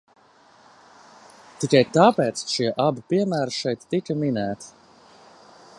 [1.63, 4.73] Tikai tāpēc šie abi piemēri šeit tika minēti.